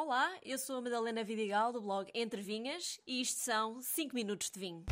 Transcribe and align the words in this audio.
Olá, 0.00 0.30
eu 0.44 0.56
sou 0.56 0.76
a 0.76 0.80
Madalena 0.80 1.24
Vidigal 1.24 1.72
do 1.72 1.80
blog 1.80 2.08
Entre 2.14 2.40
Vinhas 2.40 3.00
e 3.04 3.20
isto 3.20 3.40
são 3.40 3.82
5 3.82 4.14
minutos 4.14 4.48
de 4.48 4.60
vinho. 4.60 4.84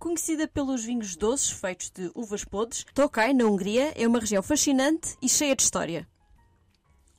Conhecida 0.00 0.48
pelos 0.48 0.84
vinhos 0.84 1.14
doces 1.14 1.52
feitos 1.52 1.90
de 1.90 2.10
uvas 2.12 2.44
podres, 2.44 2.84
Tokaj, 2.92 3.32
na 3.34 3.44
Hungria, 3.44 3.92
é 3.94 4.04
uma 4.04 4.18
região 4.18 4.42
fascinante 4.42 5.16
e 5.22 5.28
cheia 5.28 5.54
de 5.54 5.62
história. 5.62 6.09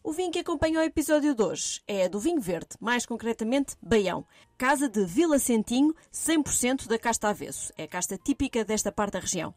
O 0.03 0.11
vinho 0.11 0.31
que 0.31 0.39
acompanha 0.39 0.79
o 0.79 0.83
episódio 0.83 1.35
de 1.35 1.43
hoje 1.43 1.79
é 1.85 2.09
do 2.09 2.19
vinho 2.19 2.41
verde, 2.41 2.75
mais 2.79 3.05
concretamente 3.05 3.75
Baião, 3.79 4.25
casa 4.57 4.89
de 4.89 5.05
Vila 5.05 5.37
Centinho, 5.37 5.93
100% 6.11 6.87
da 6.87 6.97
casta 6.97 7.29
avesso. 7.29 7.71
É 7.77 7.83
a 7.83 7.87
casta 7.87 8.17
típica 8.17 8.65
desta 8.65 8.91
parte 8.91 9.13
da 9.13 9.19
região. 9.19 9.53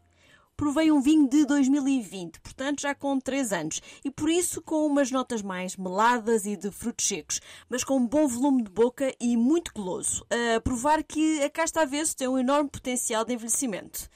Provei 0.55 0.91
um 0.91 1.01
vinho 1.01 1.27
de 1.27 1.47
2020, 1.47 2.39
portanto 2.41 2.81
já 2.81 2.93
com 2.93 3.19
3 3.19 3.53
anos, 3.53 3.81
e 4.05 4.11
por 4.11 4.29
isso 4.29 4.61
com 4.61 4.85
umas 4.85 5.09
notas 5.09 5.41
mais 5.41 5.75
meladas 5.75 6.45
e 6.45 6.55
de 6.55 6.69
frutos 6.69 7.07
secos, 7.07 7.41
mas 7.67 7.83
com 7.83 7.97
um 7.97 8.07
bom 8.07 8.27
volume 8.27 8.61
de 8.61 8.69
boca 8.69 9.15
e 9.19 9.35
muito 9.35 9.73
goloso, 9.73 10.23
a 10.29 10.61
provar 10.61 11.03
que 11.03 11.41
a 11.41 11.49
casta 11.49 11.81
avesso 11.81 12.15
tem 12.15 12.27
um 12.27 12.37
enorme 12.37 12.69
potencial 12.69 13.25
de 13.25 13.33
envelhecimento. 13.33 14.07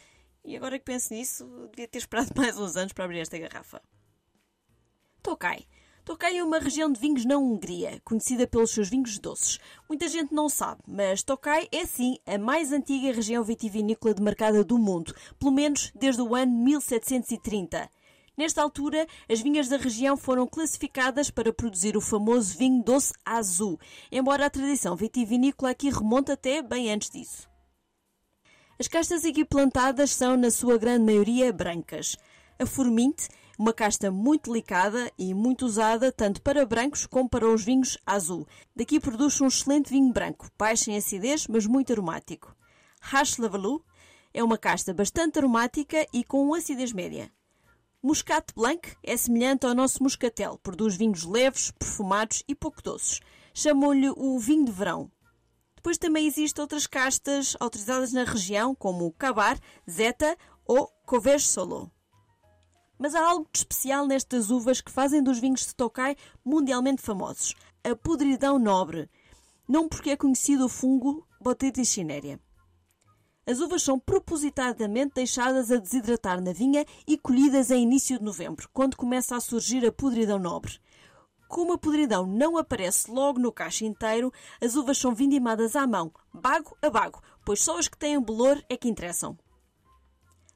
E 0.45 0.55
agora 0.55 0.77
que 0.77 0.85
penso 0.85 1.11
nisso, 1.11 1.45
devia 1.71 1.87
ter 1.87 1.97
esperado 1.97 2.29
mais 2.37 2.55
uns 2.57 2.77
anos 2.77 2.93
para 2.93 3.05
abrir 3.05 3.19
esta 3.19 3.37
garrafa. 3.39 3.81
Tokai. 5.23 5.65
Tokai 6.09 6.39
é 6.39 6.43
uma 6.43 6.57
região 6.57 6.91
de 6.91 6.99
vinhos 6.99 7.23
na 7.23 7.37
Hungria, 7.37 8.01
conhecida 8.03 8.47
pelos 8.47 8.71
seus 8.71 8.89
vinhos 8.89 9.19
doces. 9.19 9.59
Muita 9.87 10.07
gente 10.07 10.33
não 10.33 10.49
sabe, 10.49 10.81
mas 10.87 11.21
Tokai 11.21 11.67
é 11.71 11.85
sim 11.85 12.17
a 12.25 12.35
mais 12.35 12.71
antiga 12.71 13.13
região 13.13 13.43
vitivinícola 13.43 14.15
demarcada 14.15 14.63
do 14.63 14.79
mundo, 14.79 15.13
pelo 15.37 15.51
menos 15.51 15.91
desde 15.93 16.19
o 16.23 16.33
ano 16.33 16.51
1730. 16.51 17.87
Nesta 18.35 18.59
altura, 18.59 19.05
as 19.29 19.39
vinhas 19.39 19.69
da 19.69 19.77
região 19.77 20.17
foram 20.17 20.47
classificadas 20.47 21.29
para 21.29 21.53
produzir 21.53 21.95
o 21.95 22.01
famoso 22.01 22.57
vinho 22.57 22.83
doce 22.83 23.13
azul, 23.23 23.79
embora 24.11 24.47
a 24.47 24.49
tradição 24.49 24.95
vitivinícola 24.95 25.69
aqui 25.69 25.91
remonte 25.91 26.31
até 26.31 26.63
bem 26.63 26.91
antes 26.91 27.11
disso. 27.11 27.47
As 28.79 28.87
castas 28.87 29.23
aqui 29.23 29.45
plantadas 29.45 30.15
são, 30.15 30.35
na 30.35 30.49
sua 30.49 30.75
grande 30.75 31.05
maioria, 31.05 31.53
brancas. 31.53 32.17
A 32.57 32.65
Forminte 32.65 33.29
uma 33.59 33.73
casta 33.73 34.09
muito 34.09 34.49
delicada 34.49 35.11
e 35.17 35.33
muito 35.33 35.65
usada 35.65 36.13
tanto 36.13 36.41
para 36.41 36.65
brancos 36.65 37.05
como 37.05 37.27
para 37.27 37.45
os 37.45 37.61
vinhos 37.61 37.97
azul. 38.05 38.47
Daqui 38.73 39.01
produz 39.01 39.41
um 39.41 39.47
excelente 39.47 39.89
vinho 39.89 40.13
branco, 40.13 40.49
baixo 40.57 40.89
em 40.89 40.95
acidez, 40.95 41.45
mas 41.45 41.67
muito 41.67 41.91
aromático. 41.91 42.55
Hash 43.01 43.37
Lavalou 43.37 43.83
é 44.33 44.41
uma 44.41 44.57
casta 44.57 44.93
bastante 44.93 45.39
aromática 45.39 46.07
e 46.13 46.23
com 46.23 46.53
acidez 46.53 46.93
média. 46.93 47.29
Muscat 48.01 48.53
Blanc 48.55 48.95
é 49.03 49.17
semelhante 49.17 49.65
ao 49.65 49.75
nosso 49.75 50.01
moscatel, 50.01 50.57
produz 50.63 50.95
vinhos 50.95 51.25
leves, 51.25 51.69
perfumados 51.71 52.41
e 52.47 52.55
pouco 52.55 52.81
doces. 52.81 53.19
Chamam-lhe 53.53 54.09
o 54.15 54.39
vinho 54.39 54.63
de 54.63 54.71
verão. 54.71 55.11
Depois 55.75 55.97
também 55.97 56.25
existem 56.25 56.61
outras 56.61 56.87
castas 56.87 57.57
autorizadas 57.59 58.13
na 58.13 58.23
região, 58.23 58.73
como 58.73 59.05
o 59.05 59.11
Cabar, 59.11 59.59
Zeta 59.89 60.37
ou 60.65 60.87
Covege 61.05 61.45
Solo. 61.45 61.91
Mas 62.99 63.15
há 63.15 63.25
algo 63.25 63.47
de 63.51 63.59
especial 63.59 64.05
nestas 64.05 64.51
uvas 64.51 64.81
que 64.81 64.91
fazem 64.91 65.23
dos 65.23 65.39
vinhos 65.39 65.65
de 65.65 65.73
Tokai 65.73 66.17
mundialmente 66.43 67.01
famosos. 67.01 67.55
A 67.81 67.95
podridão 67.95 68.59
nobre. 68.59 69.09
Não 69.65 69.87
porque 69.87 70.09
é 70.09 70.17
conhecido 70.17 70.65
o 70.65 70.69
fungo 70.69 71.25
Botrytis 71.39 71.87
cinerea. 71.87 72.37
As 73.47 73.61
uvas 73.61 73.81
são 73.81 73.97
propositadamente 73.97 75.13
deixadas 75.15 75.71
a 75.71 75.77
desidratar 75.77 76.39
na 76.39 76.51
vinha 76.51 76.85
e 77.07 77.17
colhidas 77.17 77.71
em 77.71 77.81
início 77.81 78.19
de 78.19 78.23
novembro, 78.25 78.69
quando 78.73 78.97
começa 78.97 79.35
a 79.35 79.39
surgir 79.39 79.83
a 79.87 79.91
podridão 79.91 80.37
nobre. 80.37 80.79
Como 81.47 81.73
a 81.73 81.77
podridão 81.77 82.27
não 82.27 82.57
aparece 82.57 83.09
logo 83.09 83.39
no 83.39 83.51
cacho 83.51 83.85
inteiro, 83.85 84.31
as 84.61 84.75
uvas 84.75 84.99
são 84.99 85.15
vindimadas 85.15 85.75
à 85.75 85.87
mão, 85.87 86.11
bago 86.31 86.77
a 86.79 86.91
bago, 86.91 87.23
pois 87.43 87.63
só 87.63 87.79
as 87.79 87.87
que 87.87 87.97
têm 87.97 88.21
bolor 88.21 88.63
é 88.69 88.77
que 88.77 88.87
interessam. 88.87 89.35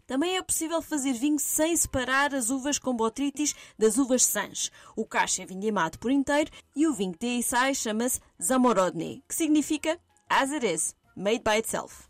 Também 0.06 0.38
é 0.38 0.41
possível 0.41 0.81
fazer 0.81 1.14
vinho 1.14 1.40
sem 1.40 1.75
separar 1.75 2.36
as 2.36 2.50
uvas 2.50 2.78
com 2.78 2.96
botritis 2.96 3.56
das 3.78 3.97
uvas 3.97 4.25
sãs. 4.25 4.69
O 4.96 5.06
cacho 5.06 5.41
é 5.41 5.46
vindimado 5.46 5.97
por 5.97 6.12
inteiro 6.12 6.52
e 6.75 6.86
o 6.88 6.94
vinho 6.94 7.14
que 7.14 7.19
daí 7.19 7.41
sai 7.41 7.74
chama-se 7.74 8.19
Zamorodny, 8.41 9.24
que 9.28 9.36
significa 9.36 10.00
as 10.30 10.52
it 10.52 10.66
is, 10.66 10.96
made 11.16 11.41
by 11.44 11.58
itself. 11.59 12.09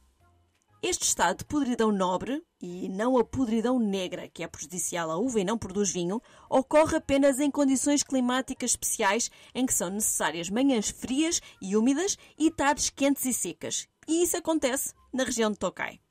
Este 0.81 1.03
estado 1.03 1.37
de 1.37 1.45
podridão 1.45 1.93
nobre, 1.93 2.43
e 2.61 2.89
não 2.89 3.17
a 3.17 3.23
podridão 3.23 3.79
negra, 3.79 4.27
que 4.27 4.43
é 4.43 4.47
prejudicial 4.47 5.09
à 5.09 5.15
uva 5.15 5.39
e 5.39 5.45
não 5.45 5.57
produz 5.57 5.89
vinho, 5.89 6.21
ocorre 6.49 6.97
apenas 6.97 7.39
em 7.39 7.49
condições 7.49 8.03
climáticas 8.03 8.71
especiais 8.71 9.31
em 9.55 9.65
que 9.65 9.73
são 9.73 9.89
necessárias 9.89 10.49
manhãs 10.49 10.89
frias 10.89 11.41
e 11.61 11.77
úmidas 11.77 12.17
e 12.37 12.51
tardes 12.51 12.89
quentes 12.89 13.23
e 13.23 13.33
secas. 13.33 13.87
E 14.05 14.23
isso 14.23 14.35
acontece 14.35 14.93
na 15.13 15.23
região 15.23 15.49
de 15.51 15.57
Tokai. 15.57 16.02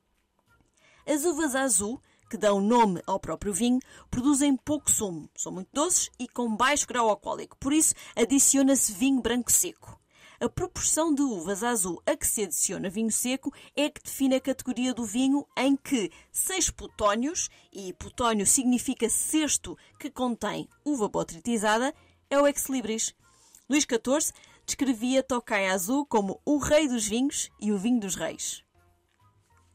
As 1.07 1.25
uvas 1.25 1.55
azul, 1.55 2.01
que 2.31 2.37
dão 2.37 2.61
nome 2.61 3.03
ao 3.07 3.19
próprio 3.19 3.53
vinho, 3.53 3.81
produzem 4.11 4.57
pouco 4.57 4.91
sumo, 4.91 5.29
são 5.37 5.53
muito 5.53 5.69
doces 5.73 6.11
e 6.19 6.29
com 6.29 6.55
baixo 6.57 6.87
grau 6.87 7.09
alcoólico, 7.09 7.57
por 7.59 7.73
isso 7.73 7.95
adiciona-se 8.17 8.93
vinho 8.93 9.21
branco 9.21 9.51
seco. 9.51 10.01
A 10.41 10.49
proporção 10.49 11.15
de 11.15 11.23
uvas 11.23 11.63
azul 11.63 12.03
a 12.05 12.17
que 12.17 12.27
se 12.27 12.43
adiciona 12.43 12.89
vinho 12.89 13.13
seco 13.13 13.53
é 13.77 13.89
que 13.89 14.03
define 14.03 14.37
a 14.37 14.41
categoria 14.41 14.95
do 14.95 15.05
vinho 15.05 15.47
em 15.57 15.77
que 15.77 16.11
seis 16.33 16.71
plutónios, 16.71 17.49
e 17.73 17.93
plutónio 17.93 18.47
significa 18.47 19.09
cesto 19.09 19.77
que 19.99 20.11
contém 20.11 20.69
uva 20.85 21.09
botritizada, 21.09 21.95
é 22.31 22.41
o 22.41 22.47
ex-libris. 22.47 23.15
Luís 23.69 23.85
XIV 23.85 24.33
descrevia 24.65 25.23
Tokai 25.23 25.69
Azul 25.69 26.07
como 26.07 26.41
o 26.45 26.59
rei 26.59 26.89
dos 26.89 27.07
vinhos 27.07 27.51
e 27.61 27.71
o 27.71 27.79
vinho 27.79 28.01
dos 28.01 28.15
reis. 28.15 28.65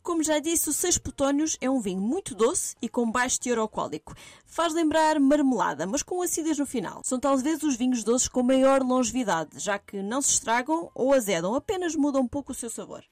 Como 0.07 0.23
já 0.23 0.39
disse, 0.39 0.69
o 0.69 0.73
Seis 0.73 0.97
Plutónios 0.97 1.57
é 1.59 1.69
um 1.69 1.81
vinho 1.81 1.99
muito 1.99 2.33
doce 2.33 2.77
e 2.81 2.87
com 2.87 3.11
baixo 3.11 3.41
teor 3.41 3.57
alcoólico. 3.57 4.15
Faz 4.45 4.73
lembrar 4.73 5.19
marmelada, 5.19 5.85
mas 5.85 6.01
com 6.01 6.21
acidez 6.21 6.57
no 6.57 6.65
final. 6.65 7.01
São 7.03 7.19
talvez 7.19 7.61
os 7.61 7.75
vinhos 7.75 8.05
doces 8.05 8.29
com 8.29 8.41
maior 8.41 8.81
longevidade, 8.81 9.59
já 9.59 9.77
que 9.77 10.01
não 10.01 10.21
se 10.21 10.29
estragam 10.29 10.89
ou 10.95 11.13
azedam, 11.13 11.53
apenas 11.55 11.93
mudam 11.93 12.21
um 12.21 12.27
pouco 12.27 12.53
o 12.53 12.55
seu 12.55 12.69
sabor. 12.69 13.03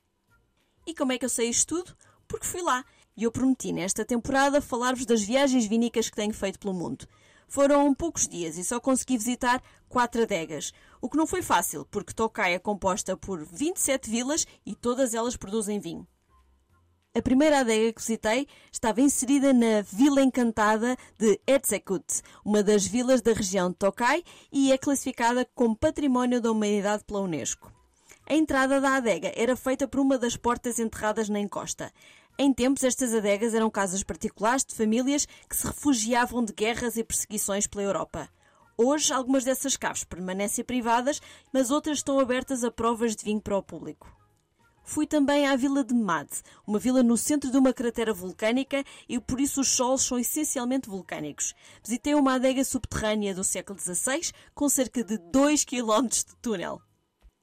E 0.87 0.95
como 0.95 1.11
é 1.11 1.17
que 1.17 1.25
eu 1.25 1.29
sei 1.29 1.49
isto 1.49 1.75
tudo? 1.75 1.97
Porque 2.29 2.47
fui 2.47 2.61
lá 2.61 2.85
e 3.17 3.23
eu 3.23 3.31
prometi 3.31 3.73
nesta 3.73 4.05
temporada 4.05 4.61
falar-vos 4.61 5.05
das 5.05 5.21
viagens 5.21 5.65
vinícolas 5.65 6.09
que 6.09 6.15
tenho 6.15 6.33
feito 6.33 6.59
pelo 6.59 6.73
mundo. 6.73 7.05
Foram 7.45 7.93
poucos 7.93 8.25
dias 8.25 8.57
e 8.57 8.63
só 8.63 8.79
consegui 8.79 9.17
visitar 9.17 9.61
quatro 9.89 10.21
adegas, 10.23 10.71
o 11.01 11.09
que 11.09 11.17
não 11.17 11.27
foi 11.27 11.41
fácil, 11.41 11.85
porque 11.91 12.13
Tokai 12.13 12.53
é 12.53 12.59
composta 12.59 13.17
por 13.17 13.43
27 13.43 14.09
vilas 14.09 14.47
e 14.65 14.73
todas 14.73 15.13
elas 15.13 15.35
produzem 15.35 15.77
vinho. 15.77 16.07
A 17.17 17.21
primeira 17.21 17.61
adega 17.61 17.93
que 17.93 18.01
visitei 18.01 18.45
estava 18.69 18.99
inserida 18.99 19.53
na 19.53 19.81
Vila 19.81 20.21
Encantada 20.21 20.97
de 21.17 21.39
Etzekut, 21.47 22.03
uma 22.43 22.61
das 22.61 22.85
vilas 22.85 23.21
da 23.21 23.31
região 23.31 23.69
de 23.69 23.77
Tokai, 23.77 24.21
e 24.51 24.73
é 24.73 24.77
classificada 24.77 25.47
como 25.55 25.77
Património 25.77 26.41
da 26.41 26.51
Humanidade 26.51 27.05
pela 27.05 27.21
Unesco. 27.21 27.71
A 28.27 28.33
entrada 28.33 28.81
da 28.81 28.97
adega 28.97 29.31
era 29.33 29.55
feita 29.55 29.87
por 29.87 30.01
uma 30.01 30.17
das 30.17 30.35
portas 30.35 30.77
enterradas 30.77 31.29
na 31.29 31.39
encosta. 31.39 31.89
Em 32.37 32.53
tempos, 32.53 32.83
estas 32.83 33.13
adegas 33.13 33.53
eram 33.53 33.69
casas 33.69 34.03
particulares 34.03 34.65
de 34.65 34.75
famílias 34.75 35.25
que 35.49 35.55
se 35.55 35.67
refugiavam 35.67 36.43
de 36.43 36.51
guerras 36.51 36.97
e 36.97 37.03
perseguições 37.05 37.65
pela 37.65 37.85
Europa. 37.85 38.27
Hoje, 38.77 39.13
algumas 39.13 39.45
dessas 39.45 39.77
caves 39.77 40.03
permanecem 40.03 40.65
privadas, 40.65 41.21
mas 41.53 41.71
outras 41.71 41.99
estão 41.99 42.19
abertas 42.19 42.65
a 42.65 42.69
provas 42.69 43.15
de 43.15 43.23
vinho 43.23 43.39
para 43.39 43.57
o 43.57 43.63
público. 43.63 44.24
Fui 44.85 45.07
também 45.07 45.47
à 45.47 45.55
vila 45.55 45.83
de 45.83 45.95
Mad, 45.95 46.29
uma 46.65 46.77
vila 46.77 47.01
no 47.01 47.17
centro 47.17 47.49
de 47.49 47.57
uma 47.57 47.73
cratera 47.73 48.13
vulcânica 48.13 48.83
e 49.09 49.19
por 49.19 49.41
isso 49.41 49.61
os 49.61 49.69
solos 49.69 50.03
são 50.03 50.19
essencialmente 50.19 50.87
vulcânicos. 50.87 51.55
Visitei 51.83 52.13
uma 52.13 52.35
adega 52.35 52.63
subterrânea 52.63 53.33
do 53.33 53.43
século 53.43 53.79
XVI 53.79 54.31
com 54.53 54.69
cerca 54.69 55.03
de 55.03 55.17
2 55.17 55.65
km 55.65 56.07
de 56.07 56.35
túnel. 56.39 56.79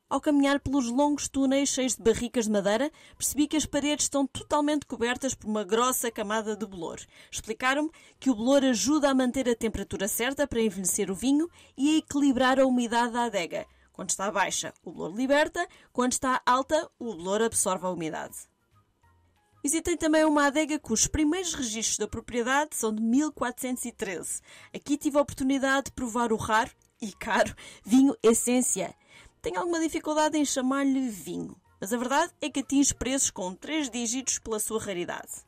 Ao 0.08 0.20
caminhar 0.20 0.60
pelos 0.60 0.88
longos 0.88 1.26
túneis 1.26 1.70
cheios 1.70 1.96
de 1.96 2.02
barricas 2.02 2.44
de 2.44 2.52
madeira, 2.52 2.92
percebi 3.16 3.48
que 3.48 3.56
as 3.56 3.66
paredes 3.66 4.04
estão 4.04 4.24
totalmente 4.26 4.86
cobertas 4.86 5.34
por 5.34 5.48
uma 5.48 5.64
grossa 5.64 6.12
camada 6.12 6.54
de 6.54 6.66
bolor. 6.66 7.00
Explicaram-me 7.30 7.90
que 8.20 8.30
o 8.30 8.34
bolor 8.34 8.62
ajuda 8.62 9.08
a 9.10 9.14
manter 9.14 9.48
a 9.48 9.56
temperatura 9.56 10.06
certa 10.06 10.46
para 10.46 10.60
envelhecer 10.60 11.10
o 11.10 11.14
vinho 11.14 11.50
e 11.76 11.94
a 11.94 11.98
equilibrar 11.98 12.60
a 12.60 12.66
umidade 12.66 13.14
da 13.14 13.24
adega. 13.24 13.66
Quando 13.92 14.10
está 14.10 14.30
baixa, 14.30 14.72
o 14.82 14.90
bolor 14.90 15.14
liberta, 15.14 15.66
quando 15.92 16.12
está 16.12 16.40
alta, 16.46 16.90
o 16.98 17.14
bolor 17.14 17.42
absorve 17.42 17.86
a 17.86 17.90
umidade. 17.90 18.36
Visitei 19.62 19.96
também 19.96 20.24
uma 20.24 20.46
adega 20.46 20.78
cujos 20.78 21.06
primeiros 21.06 21.54
registros 21.54 21.98
da 21.98 22.08
propriedade 22.08 22.74
são 22.74 22.92
de 22.92 23.00
1413. 23.00 24.40
Aqui 24.74 24.96
tive 24.96 25.18
a 25.18 25.22
oportunidade 25.22 25.86
de 25.86 25.92
provar 25.92 26.32
o 26.32 26.36
raro 26.36 26.70
e 27.00 27.12
caro 27.12 27.54
vinho 27.84 28.16
Essência. 28.22 28.92
Tenho 29.40 29.60
alguma 29.60 29.78
dificuldade 29.78 30.36
em 30.36 30.44
chamar-lhe 30.44 31.08
vinho, 31.08 31.56
mas 31.80 31.92
a 31.92 31.96
verdade 31.96 32.32
é 32.40 32.50
que 32.50 32.60
atinge 32.60 32.94
preços 32.94 33.30
com 33.30 33.54
três 33.54 33.88
dígitos 33.88 34.38
pela 34.38 34.58
sua 34.58 34.80
raridade. 34.80 35.44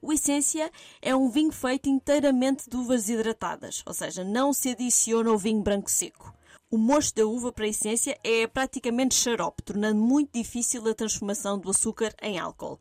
O 0.00 0.12
Essência 0.12 0.70
é 1.02 1.14
um 1.14 1.28
vinho 1.28 1.52
feito 1.52 1.88
inteiramente 1.88 2.68
de 2.68 2.76
uvas 2.76 3.08
hidratadas, 3.08 3.82
ou 3.84 3.92
seja, 3.92 4.24
não 4.24 4.52
se 4.52 4.70
adiciona 4.70 5.30
o 5.30 5.38
vinho 5.38 5.60
branco 5.60 5.90
seco. 5.90 6.32
O 6.70 6.76
mosto 6.76 7.14
da 7.14 7.26
uva 7.26 7.50
para 7.50 7.64
a 7.64 7.68
essência 7.68 8.20
é 8.22 8.46
praticamente 8.46 9.14
xarope, 9.14 9.62
tornando 9.62 10.02
muito 10.02 10.34
difícil 10.34 10.86
a 10.86 10.92
transformação 10.92 11.58
do 11.58 11.70
açúcar 11.70 12.14
em 12.20 12.38
álcool. 12.38 12.78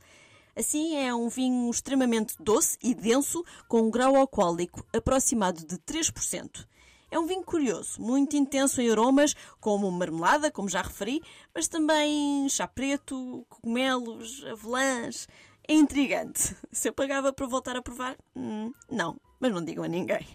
Assim, 0.53 0.97
é 0.97 1.15
um 1.15 1.29
vinho 1.29 1.71
extremamente 1.71 2.35
doce 2.37 2.77
e 2.83 2.93
denso, 2.93 3.45
com 3.65 3.83
um 3.83 3.89
grau 3.89 4.17
alcoólico 4.17 4.85
aproximado 4.93 5.65
de 5.65 5.77
3%. 5.77 6.67
É 7.09 7.17
um 7.17 7.25
vinho 7.25 7.43
curioso, 7.43 8.01
muito 8.01 8.35
intenso 8.35 8.81
em 8.81 8.91
aromas, 8.91 9.33
como 9.61 9.89
marmelada, 9.89 10.51
como 10.51 10.67
já 10.67 10.81
referi, 10.81 11.21
mas 11.55 11.69
também 11.69 12.49
chá 12.49 12.67
preto, 12.67 13.45
cogumelos, 13.47 14.43
avelãs. 14.43 15.29
É 15.65 15.73
intrigante. 15.73 16.57
Se 16.73 16.89
eu 16.89 16.93
pagava 16.93 17.31
para 17.31 17.47
voltar 17.47 17.77
a 17.77 17.81
provar? 17.81 18.17
Hum, 18.35 18.73
não, 18.91 19.15
mas 19.39 19.53
não 19.53 19.63
digam 19.63 19.85
a 19.85 19.87
ninguém. 19.87 20.27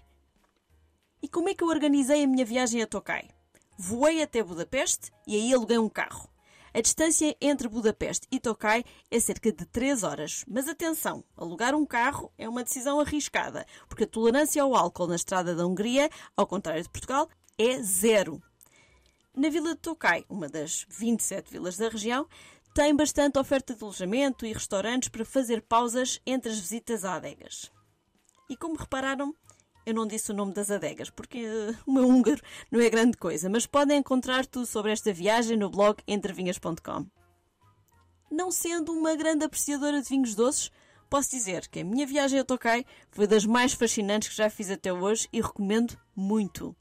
E 1.22 1.28
como 1.28 1.50
é 1.50 1.54
que 1.54 1.62
eu 1.62 1.68
organizei 1.68 2.24
a 2.24 2.26
minha 2.26 2.46
viagem 2.46 2.80
a 2.80 2.86
Tokai? 2.86 3.28
Voei 3.84 4.22
até 4.22 4.44
Budapeste 4.44 5.10
e 5.26 5.34
aí 5.34 5.52
aluguei 5.52 5.76
um 5.76 5.88
carro. 5.88 6.30
A 6.72 6.80
distância 6.80 7.36
entre 7.40 7.66
Budapeste 7.66 8.28
e 8.30 8.38
Tokai 8.38 8.84
é 9.10 9.18
cerca 9.18 9.50
de 9.50 9.66
3 9.66 10.04
horas. 10.04 10.44
Mas 10.46 10.68
atenção, 10.68 11.24
alugar 11.36 11.74
um 11.74 11.84
carro 11.84 12.32
é 12.38 12.48
uma 12.48 12.62
decisão 12.62 13.00
arriscada, 13.00 13.66
porque 13.88 14.04
a 14.04 14.06
tolerância 14.06 14.62
ao 14.62 14.76
álcool 14.76 15.08
na 15.08 15.16
estrada 15.16 15.52
da 15.52 15.66
Hungria, 15.66 16.08
ao 16.36 16.46
contrário 16.46 16.80
de 16.80 16.88
Portugal, 16.90 17.28
é 17.58 17.82
zero. 17.82 18.40
Na 19.34 19.48
vila 19.48 19.74
de 19.74 19.80
Tokai, 19.80 20.24
uma 20.28 20.48
das 20.48 20.86
27 20.88 21.50
vilas 21.50 21.76
da 21.76 21.88
região, 21.88 22.28
tem 22.76 22.94
bastante 22.94 23.36
oferta 23.36 23.74
de 23.74 23.82
alojamento 23.82 24.46
e 24.46 24.52
restaurantes 24.52 25.08
para 25.08 25.24
fazer 25.24 25.60
pausas 25.60 26.20
entre 26.24 26.52
as 26.52 26.58
visitas 26.60 27.04
a 27.04 27.14
adegas. 27.16 27.68
E 28.48 28.56
como 28.56 28.76
repararam, 28.76 29.34
eu 29.84 29.94
não 29.94 30.06
disse 30.06 30.30
o 30.30 30.34
nome 30.34 30.52
das 30.52 30.70
adegas, 30.70 31.10
porque 31.10 31.46
uh, 31.46 31.76
o 31.86 31.92
meu 31.92 32.08
húngaro 32.08 32.40
não 32.70 32.80
é 32.80 32.88
grande 32.88 33.16
coisa, 33.16 33.48
mas 33.48 33.66
podem 33.66 33.98
encontrar 33.98 34.46
tudo 34.46 34.66
sobre 34.66 34.92
esta 34.92 35.12
viagem 35.12 35.56
no 35.56 35.70
blog 35.70 36.02
entrevinhas.com. 36.06 37.06
Não 38.30 38.50
sendo 38.50 38.92
uma 38.92 39.14
grande 39.14 39.44
apreciadora 39.44 40.00
de 40.00 40.08
vinhos 40.08 40.34
doces, 40.34 40.70
posso 41.10 41.30
dizer 41.30 41.68
que 41.68 41.80
a 41.80 41.84
minha 41.84 42.06
viagem 42.06 42.40
a 42.40 42.44
Tokai 42.44 42.86
foi 43.10 43.26
das 43.26 43.44
mais 43.44 43.74
fascinantes 43.74 44.30
que 44.30 44.36
já 44.36 44.48
fiz 44.48 44.70
até 44.70 44.92
hoje 44.92 45.28
e 45.32 45.40
recomendo 45.40 45.98
muito. 46.16 46.74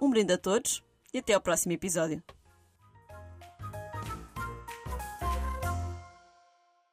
Um 0.00 0.08
brinde 0.08 0.32
a 0.32 0.38
todos 0.38 0.82
e 1.12 1.18
até 1.18 1.34
ao 1.34 1.40
próximo 1.40 1.72
episódio. 1.72 2.22